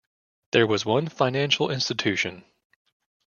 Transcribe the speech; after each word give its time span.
There 0.51 0.65
was 0.65 0.83
one 0.83 1.09
financial 1.09 1.69
institution. 1.69 2.43